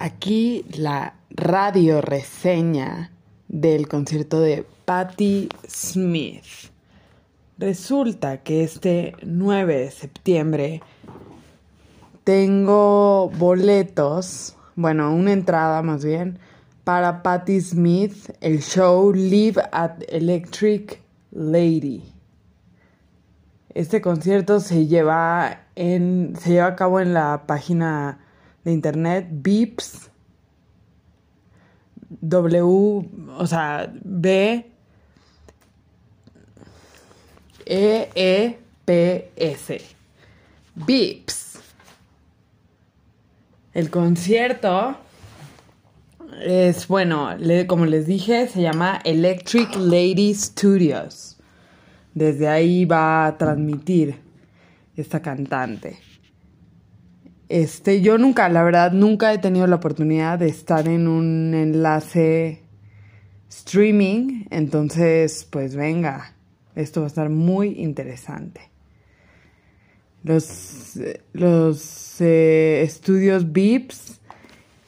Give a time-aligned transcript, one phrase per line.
[0.00, 3.12] aquí la radio reseña
[3.48, 6.72] del concierto de Patti Smith.
[7.58, 10.82] Resulta que este 9 de septiembre
[12.24, 16.38] tengo boletos, bueno, una entrada más bien,
[16.82, 20.98] para Patti Smith, el show Live at Electric
[21.30, 22.02] Lady.
[23.74, 28.19] Este concierto se lleva en se lleva a cabo en la página
[28.64, 30.10] de internet Beeps
[32.20, 34.66] W, o sea, B
[37.64, 39.80] E E P S.
[40.74, 41.60] Beeps.
[43.72, 44.96] El concierto
[46.42, 47.30] es bueno,
[47.68, 51.36] como les dije, se llama Electric Lady Studios.
[52.12, 54.16] Desde ahí va a transmitir
[54.96, 55.98] esta cantante.
[57.50, 62.62] Este, yo nunca, la verdad, nunca he tenido la oportunidad de estar en un enlace
[63.48, 66.32] streaming, entonces, pues venga,
[66.76, 68.60] esto va a estar muy interesante.
[70.22, 70.92] Los,
[71.32, 74.20] los eh, estudios Beeps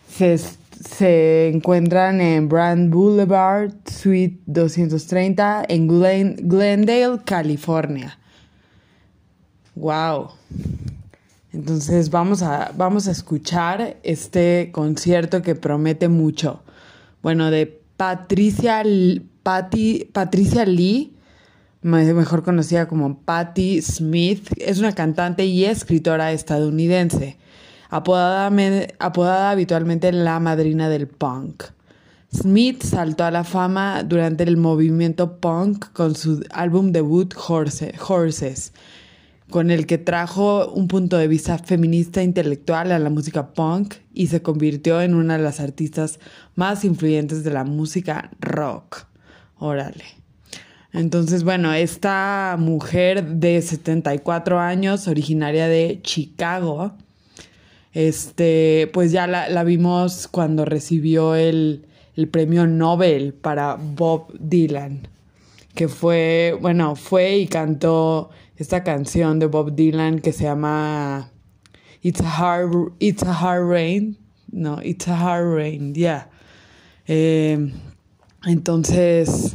[0.08, 8.16] se, se, encuentran en Brand Boulevard, Suite 230, en Glendale, California.
[9.74, 10.28] ¡Wow!
[11.53, 16.62] Entonces vamos a, vamos a escuchar este concierto que promete mucho.
[17.22, 18.83] Bueno, de Patricia,
[19.42, 21.14] Patricia Lee,
[21.83, 27.36] mejor conocida como Patti Smith, es una cantante y escritora estadounidense,
[27.91, 28.50] apodada,
[28.98, 31.64] apodada habitualmente la madrina del punk.
[32.34, 38.73] Smith saltó a la fama durante el movimiento punk con su álbum debut Horses
[39.53, 44.27] con el que trajo un punto de vista feminista intelectual a la música punk y
[44.27, 46.19] se convirtió en una de las artistas
[46.56, 49.06] más influyentes de la música rock.
[49.58, 50.05] Órale.
[50.92, 56.95] Entonces, bueno, esta mujer de 74 años, originaria de Chicago,
[57.92, 61.86] este, pues ya la, vimos cuando recibió el,
[62.17, 65.08] el premio Nobel para Bob Dylan,
[65.74, 71.30] que fue, bueno, fue y cantó esta canción de Bob Dylan que se llama
[72.02, 74.17] It's a Hard, It's a Hard Rain.
[74.51, 76.29] No, It's a Hard Rain, ya.
[77.07, 77.73] Eh,
[78.45, 79.55] entonces,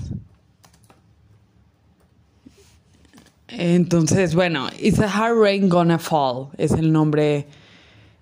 [3.47, 7.47] entonces, bueno, It's a Hard Rain Gonna Fall es el nombre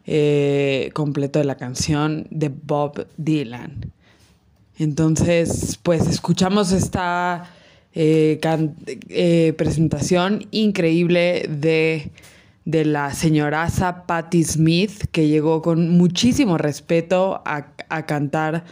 [0.05, 3.91] eh, completo de la canción de Bob Dylan.
[4.77, 7.49] Entonces, pues escuchamos esta
[7.97, 8.41] eh,
[9.07, 12.11] eh, presentación increíble de,
[12.65, 17.73] de la señoraza Patti Smith, que llegó con muchísimo respeto a,
[18.05, 18.65] cantar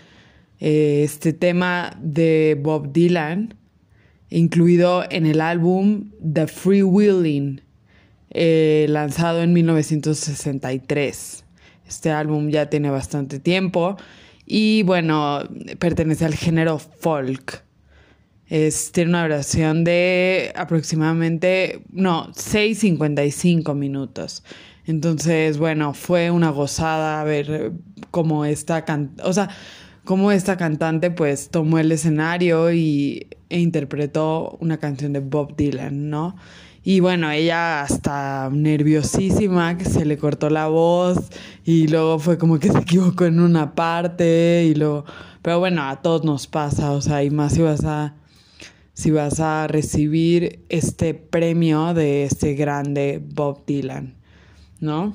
[0.60, 3.56] eh, este tema de Bob Dylan,
[4.30, 7.62] incluido en el álbum The Free Willing,
[8.90, 11.46] lanzado en 1963.
[11.88, 13.96] Este álbum ya tiene bastante tiempo
[14.46, 15.44] y bueno,
[15.80, 17.64] pertenece al género folk
[18.92, 24.44] tiene una duración de aproximadamente, no, 6.55 minutos.
[24.86, 27.72] Entonces, bueno, fue una gozada ver
[28.12, 28.86] cómo esta,
[29.24, 29.50] o sea,
[30.04, 36.12] cómo esta cantante pues tomó el escenario y, e interpretó una canción de Bob Dylan,
[36.12, 36.36] ¿no?
[36.84, 41.18] Y bueno, ella hasta nerviosísima, que se le cortó la voz
[41.66, 45.06] y luego fue como que se equivocó en una parte y luego...
[45.42, 48.14] Pero bueno, a todos nos pasa, o sea, y más si vas a
[48.94, 54.16] si vas a recibir este premio de este grande Bob Dylan,
[54.80, 55.14] ¿no?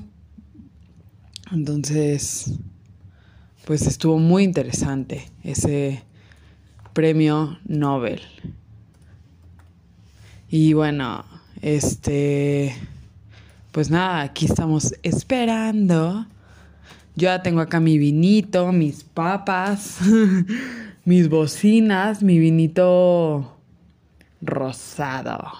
[1.53, 2.59] Entonces,
[3.65, 6.03] pues estuvo muy interesante ese
[6.93, 8.21] premio Nobel.
[10.51, 11.25] Y bueno,
[11.63, 12.75] este,
[13.71, 16.27] pues nada, aquí estamos esperando.
[17.15, 19.99] Yo ya tengo acá mi vinito, mis papas,
[21.05, 23.58] mis bocinas, mi vinito
[24.41, 25.53] rosado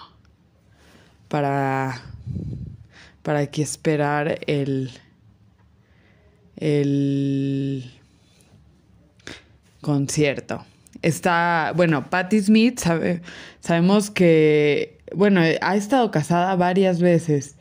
[1.27, 2.01] para
[3.23, 4.91] para que esperar el
[6.57, 7.89] el
[9.81, 10.65] concierto.
[11.01, 13.21] Está, bueno, Patti Smith, sabe,
[13.61, 17.55] sabemos que, bueno, ha estado casada varias veces.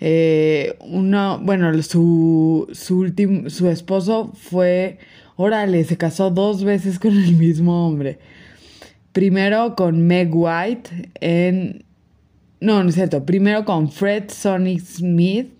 [0.00, 3.12] Eh, bueno, su, su,
[3.48, 4.98] su esposo fue,
[5.36, 8.18] órale, se casó dos veces con el mismo hombre.
[9.14, 11.84] Primero con Meg White en...
[12.60, 13.24] No, no es cierto.
[13.24, 15.52] Primero con Fred Sonic Smith,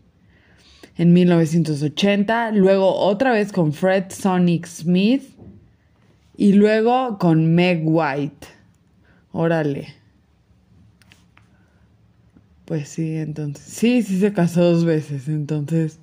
[0.97, 5.23] en 1980, luego otra vez con Fred Sonic Smith
[6.37, 8.49] y luego con Meg White.
[9.31, 9.95] Órale.
[12.65, 13.65] Pues sí, entonces.
[13.65, 16.01] Sí, sí se casó dos veces, entonces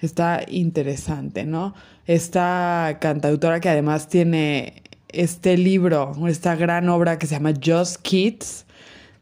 [0.00, 1.74] está interesante, ¿no?
[2.06, 4.79] Esta cantautora que además tiene
[5.12, 8.66] este libro, esta gran obra que se llama Just Kids,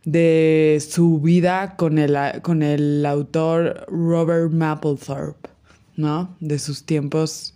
[0.04, 5.50] de su vida con el, con el autor Robert Mapplethorpe,
[5.96, 6.34] ¿no?
[6.40, 7.54] De sus tiempos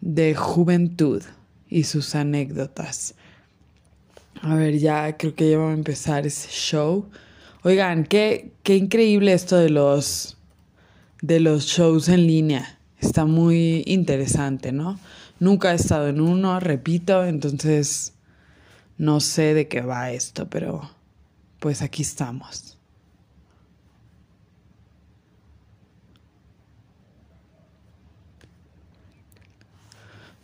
[0.00, 1.22] de juventud
[1.68, 3.14] y sus anécdotas.
[4.42, 7.06] A ver, ya creo que ya vamos a empezar ese show.
[7.62, 10.36] Oigan, qué, qué increíble esto de los,
[11.22, 12.78] de los shows en línea.
[13.00, 14.98] Está muy interesante, ¿no?
[15.38, 18.14] Nunca he estado en uno, repito, entonces
[18.98, 20.90] no sé de qué va esto, pero
[21.58, 22.76] pues aquí estamos.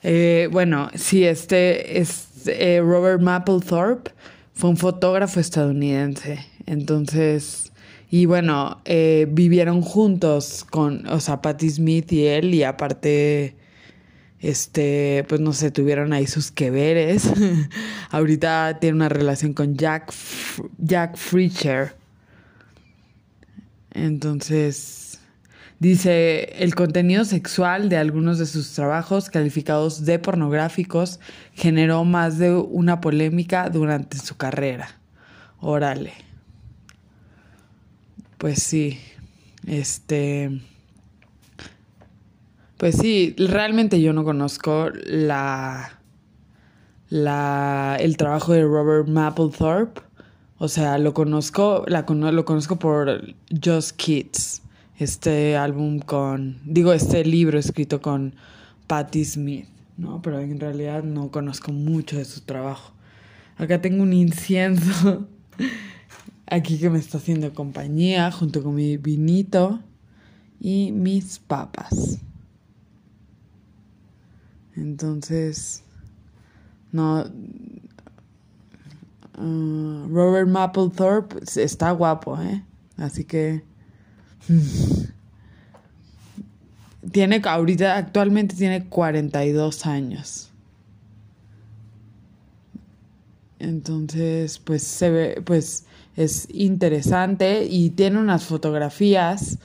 [0.03, 4.11] Eh, bueno, sí, este es eh, Robert Mapplethorpe,
[4.53, 6.44] fue un fotógrafo estadounidense.
[6.67, 7.73] Entonces,
[8.11, 13.56] y bueno, eh, vivieron juntos con, o sea, Patti Smith y él, y aparte,
[14.43, 17.31] este, pues no sé, tuvieron ahí sus que veres.
[18.11, 20.12] Ahorita tiene una relación con Jack,
[20.79, 21.17] Jack.
[23.94, 25.12] Entonces,
[25.83, 31.19] Dice, el contenido sexual de algunos de sus trabajos calificados de pornográficos
[31.55, 35.00] generó más de una polémica durante su carrera.
[35.59, 36.12] Órale.
[38.39, 39.00] Pues sí,
[39.67, 40.61] este...
[42.82, 46.00] Pues sí, realmente yo no conozco la,
[47.11, 50.00] la, el trabajo de Robert Mapplethorpe.
[50.58, 54.62] O sea, lo conozco, la, lo conozco por Just Kids
[54.99, 58.34] este álbum con, digo, este libro escrito con
[58.88, 60.20] Patti Smith, ¿no?
[60.20, 62.94] Pero en realidad no conozco mucho de su trabajo.
[63.58, 65.29] Acá tengo un incienso
[66.46, 69.79] aquí que me está haciendo compañía junto con mi vinito
[70.58, 72.19] y mis papas.
[74.76, 75.82] Entonces,
[76.92, 77.24] no.
[79.38, 82.62] Uh, Robert Mapplethorpe está guapo, ¿eh?
[82.96, 83.64] Así que
[87.10, 90.50] tiene ahorita, actualmente tiene 42 años.
[93.58, 95.86] Entonces, pues se ve, pues
[96.16, 99.58] es interesante y tiene unas fotografías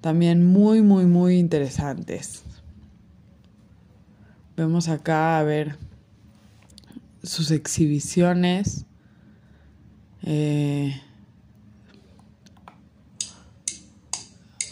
[0.00, 2.42] también muy, muy, muy interesantes.
[4.60, 5.74] Vemos acá a ver
[7.22, 8.84] sus exhibiciones.
[10.22, 11.00] Eh,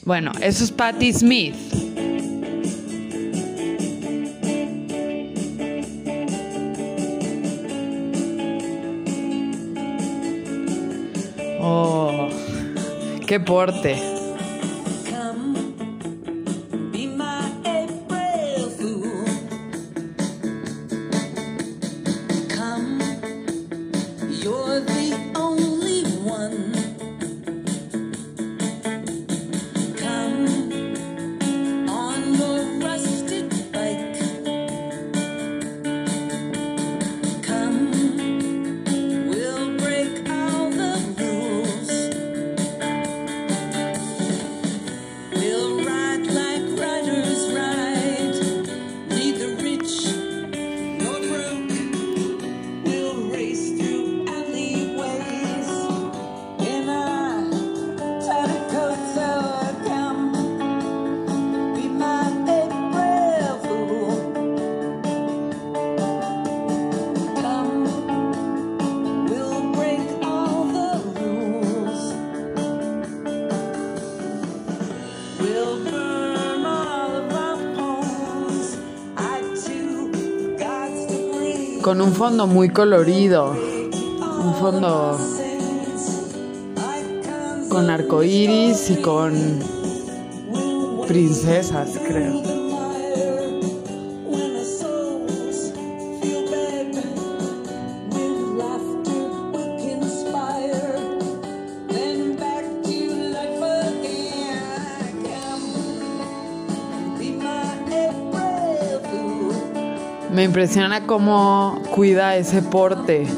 [0.04, 1.54] Bueno, eso es Patti Smith.
[11.60, 12.28] Oh,
[13.26, 14.17] qué porte.
[81.88, 85.18] Con un fondo muy colorido, un fondo
[87.70, 89.32] con arcoíris y con
[91.06, 92.47] princesas, creo.
[110.58, 113.28] Impresiona cómo cuida ese porte.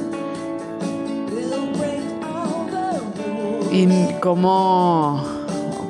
[3.71, 3.87] Y
[4.23, 5.23] cómo,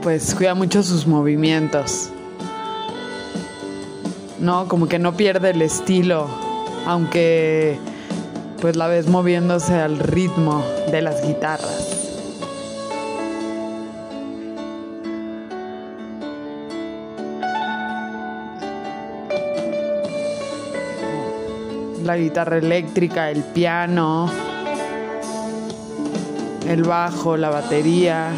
[0.02, 2.10] pues cuida mucho sus movimientos.
[4.40, 6.26] No, como que no pierde el estilo,
[6.84, 7.78] aunque
[8.60, 11.99] pues la ves moviéndose al ritmo de las guitarras.
[22.04, 24.30] La guitarra eléctrica, el piano,
[26.66, 28.30] el bajo, la batería.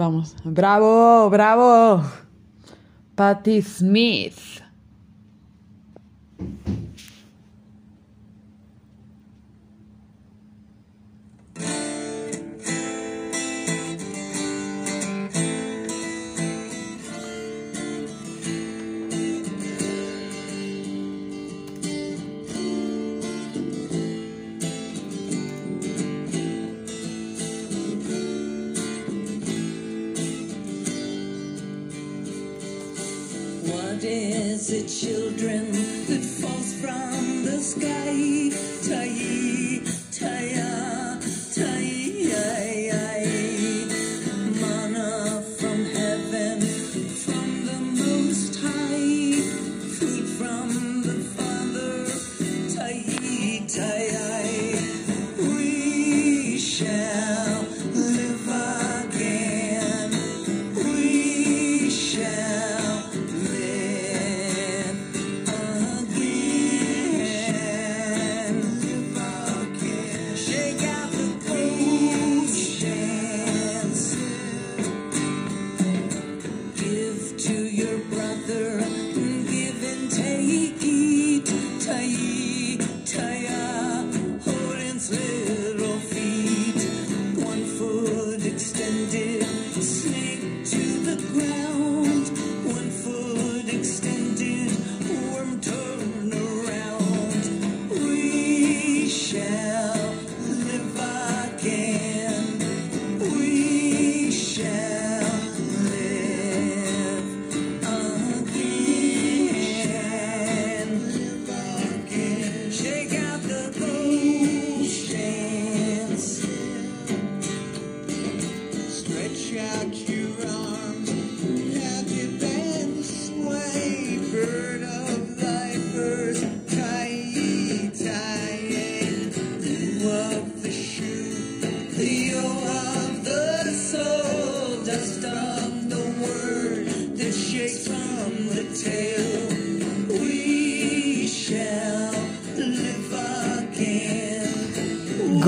[0.00, 0.34] Vamos.
[0.44, 2.02] Bravo, bravo.
[3.14, 4.59] Patti Smith.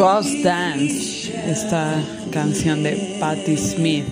[0.03, 1.95] Ghost Dance, esta
[2.33, 4.05] canción de Patti Smith.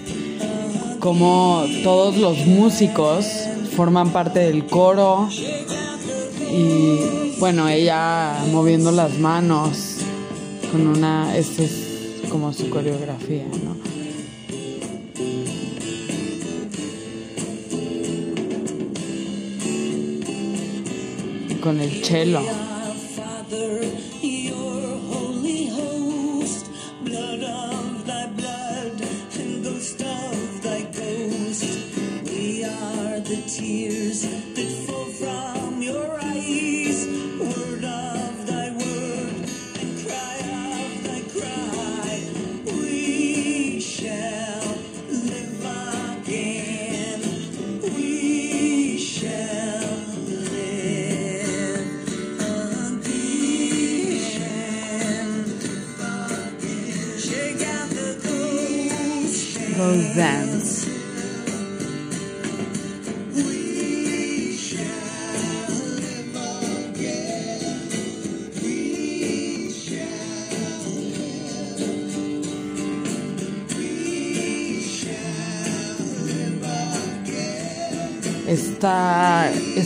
[1.00, 3.26] Como todos los músicos
[3.75, 5.28] forman parte del coro
[6.49, 9.97] y bueno, ella moviendo las manos
[10.70, 13.76] con una, esta es como su coreografía, ¿no?
[21.61, 22.42] Con el cello.
[33.30, 34.79] The tears that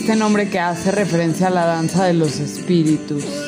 [0.05, 3.44] este nombre que hace referencia a la danza de los espíritus.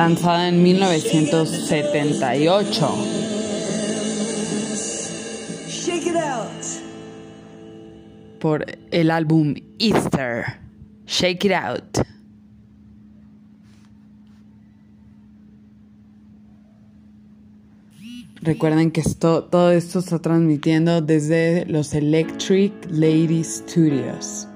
[0.00, 2.88] Lanzada en 1978
[5.68, 6.48] Shake it out.
[8.38, 10.58] por el álbum Easter.
[11.06, 11.98] Shake It Out.
[18.40, 24.49] Recuerden que esto, todo esto está transmitiendo desde los Electric Lady Studios.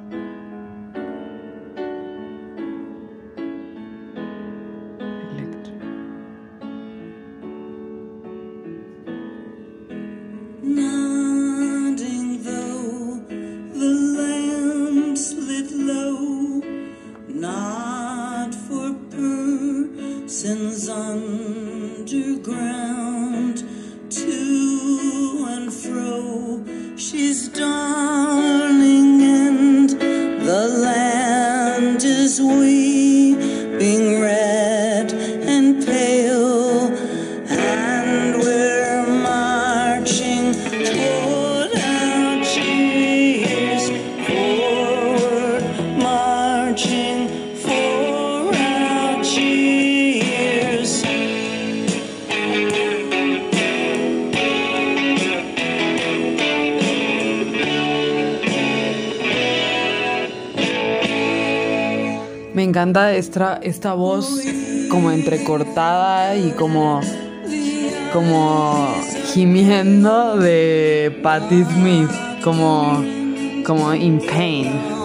[62.85, 64.43] Encanta esta, esta voz
[64.91, 67.01] como entrecortada y como,
[68.13, 68.95] como
[69.33, 72.11] gimiendo de Patti Smith,
[72.43, 73.03] como,
[73.65, 75.04] como in pain.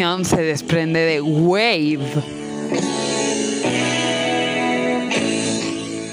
[0.00, 2.00] Se desprende de Wave,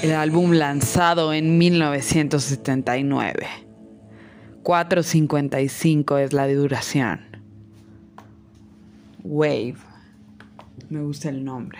[0.02, 3.46] el álbum lanzado en 1979.
[4.62, 7.20] 4.55 es la duración.
[9.24, 9.76] Wave.
[10.90, 11.78] Me gusta el nombre.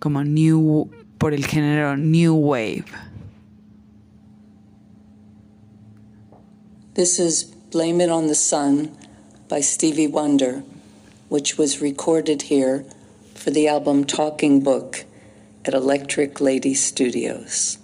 [0.00, 2.86] Como New, por el género New Wave.
[6.94, 9.03] This is Blame It on the Sun
[9.48, 10.62] by Stevie Wonder,
[11.28, 12.84] which was recorded here
[13.34, 15.04] for the album Talking Book
[15.64, 17.78] at Electric Lady Studios.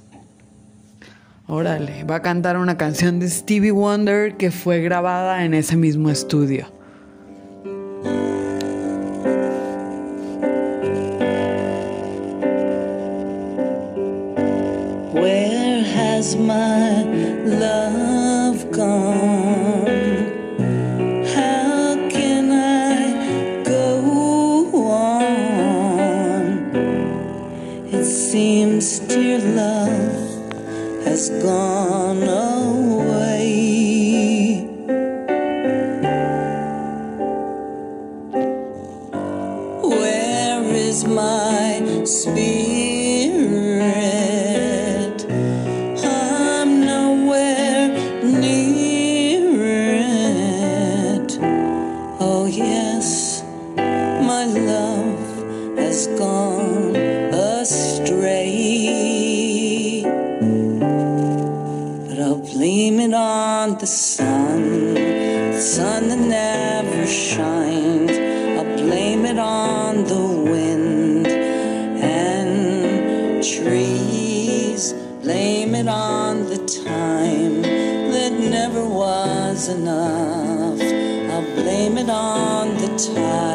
[1.49, 6.09] Órale, va a cantar una canción de Stevie Wonder que fue grabada en ese mismo
[6.09, 6.80] estudio.
[31.21, 33.53] Has gone away.
[39.83, 42.37] Where is my spirit?
[46.03, 47.89] I'm nowhere
[48.23, 49.45] near
[51.19, 51.39] it.
[52.19, 53.43] Oh, yes,
[53.77, 56.40] my love has gone
[79.71, 80.81] enough.
[81.33, 83.50] I'll blame it on the tide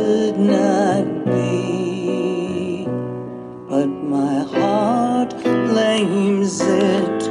[0.00, 2.86] could not be.
[3.68, 5.30] But my heart
[5.68, 7.22] blames it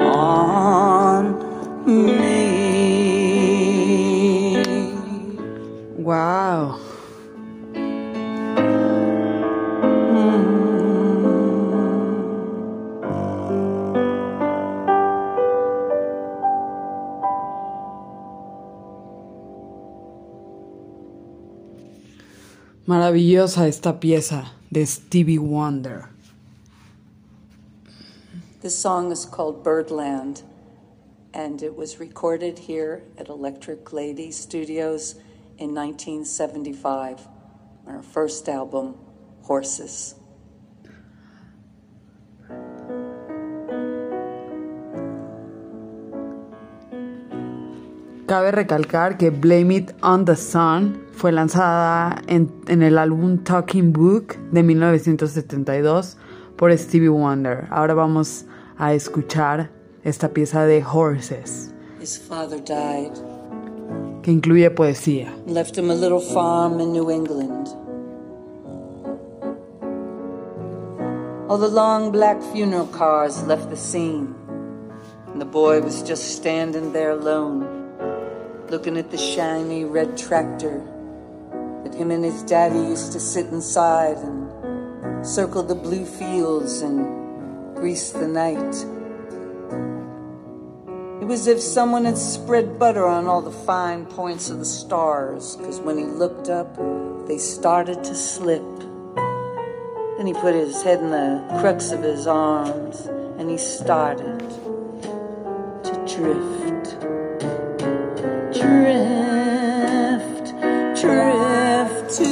[0.00, 1.22] on
[1.86, 2.50] me.
[5.96, 6.89] Wow.
[23.00, 26.10] Maravillosa esta pieza de Stevie Wonder.
[28.60, 30.42] This song is called Birdland,
[31.32, 35.14] and it was recorded here at Electric Lady Studios
[35.56, 37.26] in 1975
[37.86, 38.94] on our first album,
[39.44, 40.16] Horses.
[48.28, 53.92] Cabe recalcar que Blame It on the Sun fue lanzada en, en el álbum Talking
[53.92, 56.16] Book de 1972
[56.56, 57.66] por Stevie Wonder.
[57.70, 58.46] Ahora vamos
[58.78, 59.70] a escuchar
[60.02, 63.12] esta pieza de Horses, His father died,
[64.22, 65.30] que incluye poesía.
[65.46, 67.68] left him a little farm in New England.
[71.50, 74.34] All the long black funeral cars left the scene,
[75.30, 77.66] and the boy was just standing there alone,
[78.70, 80.82] looking at the shiny red tractor
[82.00, 88.10] him and his daddy used to sit inside and circle the blue fields and grease
[88.10, 88.74] the night.
[91.20, 94.64] It was as if someone had spread butter on all the fine points of the
[94.64, 96.74] stars, because when he looked up,
[97.28, 98.64] they started to slip.
[100.16, 103.06] Then he put his head in the crux of his arms
[103.38, 104.40] and he started
[105.84, 106.98] to drift.
[108.58, 110.54] Drift,
[110.98, 111.49] drift
[112.16, 112.24] to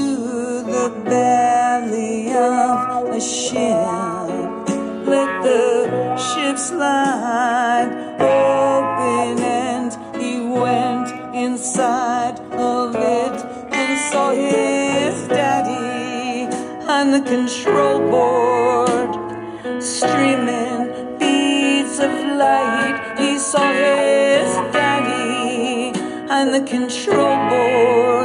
[0.64, 4.66] the belly of a ship.
[5.06, 7.88] Let the ship slide
[8.18, 13.36] open and he went inside of it
[13.70, 16.52] and saw his daddy
[16.88, 19.12] on the control board
[19.80, 23.14] streaming beads of light.
[23.16, 25.92] He saw his daddy
[26.28, 28.17] on the control board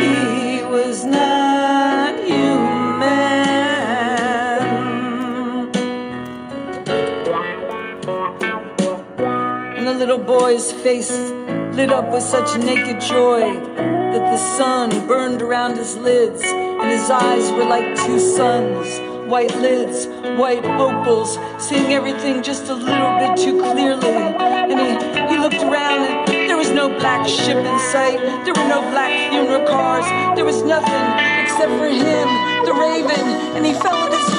[0.00, 3.46] He was not human.
[9.76, 11.32] And the little boy's face
[11.76, 17.10] lit up with such naked joy that the sun burned around his lids, and his
[17.10, 18.98] eyes were like two suns.
[19.30, 20.06] White lids,
[20.40, 24.08] white opals, seeing everything just a little bit too clearly.
[24.08, 28.20] And he, he looked around and there was no black ship in sight.
[28.46, 30.06] There were no black funeral cars.
[30.34, 31.06] There was nothing
[31.42, 32.26] except for him,
[32.64, 33.26] the raven.
[33.54, 34.35] And he fell at his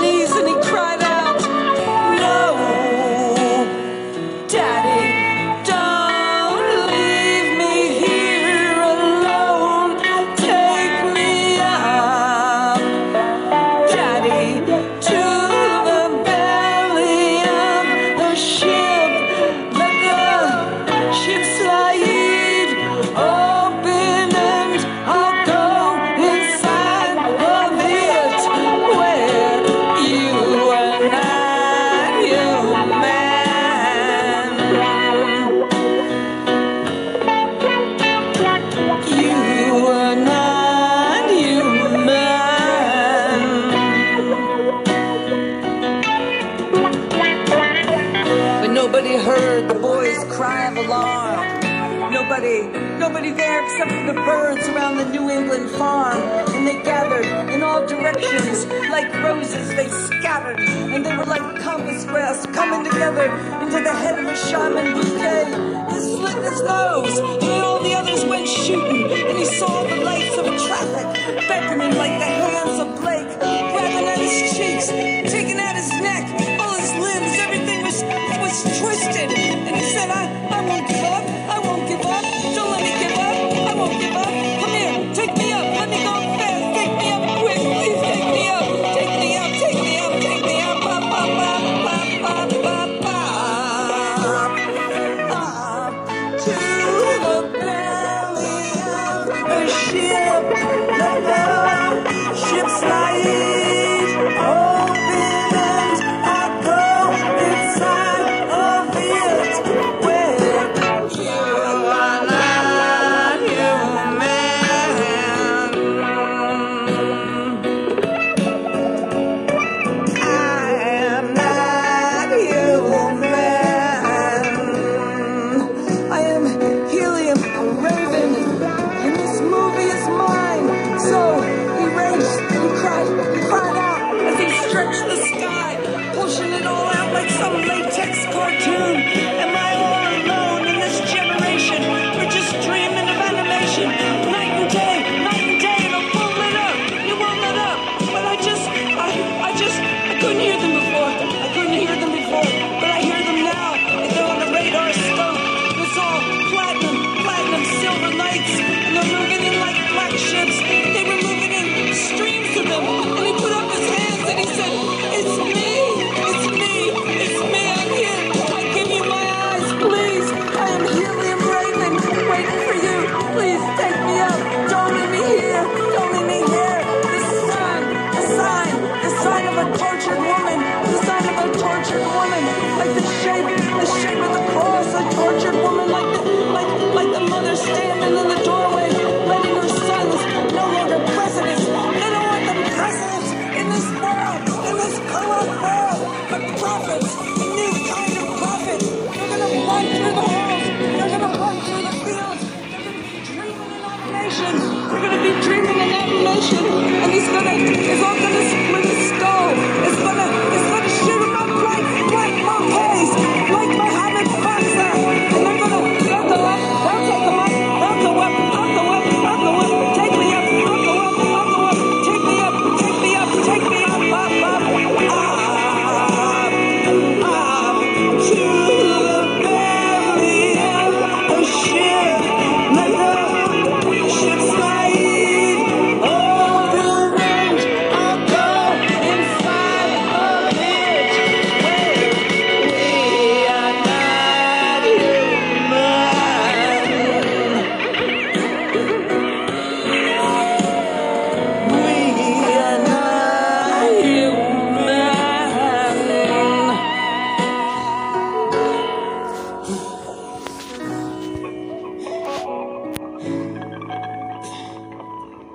[58.97, 59.69] like roses.
[59.75, 63.25] They scattered and they were like compass grass coming together
[63.62, 65.45] into the head of a shaman bouquet.
[65.93, 69.05] He slit his nose and all the others went shooting.
[69.29, 69.87] And he saw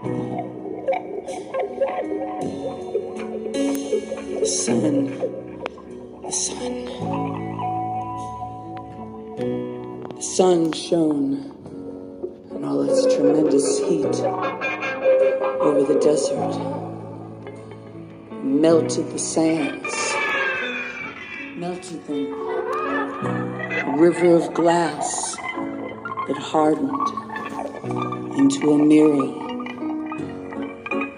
[0.02, 0.08] The
[4.46, 5.06] sun.
[6.22, 6.84] The sun.
[10.16, 11.52] The sun shone
[12.50, 14.24] in all its tremendous heat
[15.60, 16.58] over the desert,
[18.42, 20.14] melted the sands,
[21.54, 22.26] melted them.
[23.86, 25.36] A river of glass
[26.26, 27.08] that hardened
[28.36, 29.51] into a mirror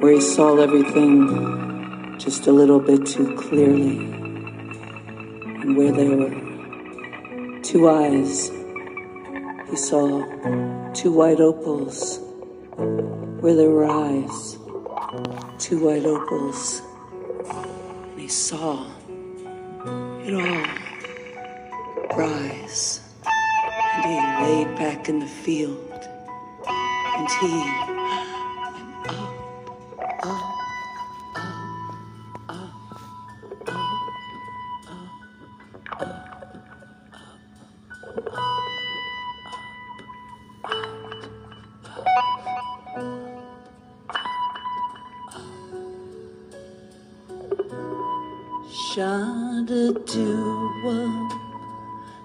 [0.04, 3.96] where he saw everything just a little bit too clearly,
[5.62, 8.50] and where there were two eyes,
[9.70, 10.22] he saw
[10.92, 12.18] two white opals,
[13.40, 14.58] where there were eyes,
[15.58, 16.82] two white opals,
[17.48, 18.86] and he saw
[20.22, 20.66] it all.
[22.14, 26.06] Rise, and he laid back in the field,
[26.66, 27.93] and he
[48.94, 51.10] Shonda Dewey,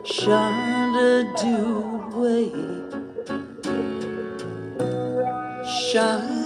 [0.03, 2.51] Shonda Dewey,
[5.65, 6.39] shada.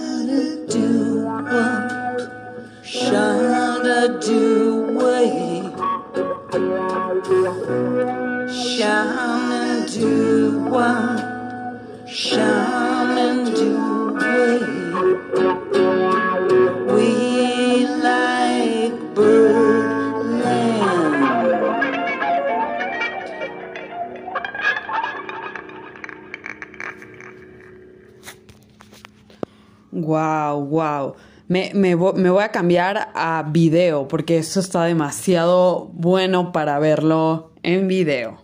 [31.96, 38.38] me, voy a cambiar a video porque esto está demasiado bueno para verlo en video.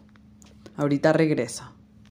[0.76, 1.69] Ahorita regreso.